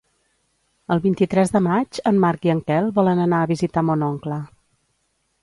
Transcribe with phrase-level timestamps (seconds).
[0.95, 4.41] El vint-i-tres de maig en Marc i en Quel volen anar a visitar mon oncle.